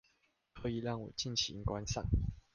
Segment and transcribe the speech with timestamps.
[0.55, 2.05] 可以讓我盡情觀賞